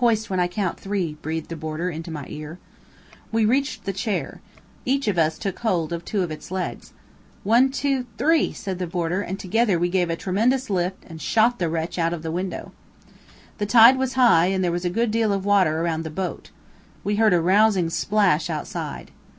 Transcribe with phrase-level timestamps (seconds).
[0.00, 2.58] "Hoist when I count three," breathed the boarder into my ear.
[3.32, 4.42] We reached the chair.
[4.84, 6.92] Each of us took hold of two of its legs.
[7.42, 11.58] "One two three!" said the boarder, and together we gave a tremendous lift and shot
[11.58, 12.72] the wretch out of the window.
[13.56, 16.50] The tide was high, and there was a good deal of water around the boat.
[17.02, 19.10] We heard a rousing splash outside.